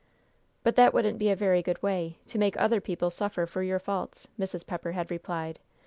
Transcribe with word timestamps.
"But 0.63 0.75
that 0.77 0.95
wouldn't 0.95 1.19
be 1.19 1.29
a 1.29 1.35
very 1.35 1.61
good 1.61 1.79
way: 1.83 2.17
to 2.25 2.39
make 2.39 2.57
other 2.57 2.81
people 2.81 3.11
suffer 3.11 3.45
for 3.45 3.61
your 3.61 3.77
faults," 3.77 4.27
Mrs. 4.39 4.65
Pepper 4.65 4.93
had 4.93 5.11
replied. 5.11 5.59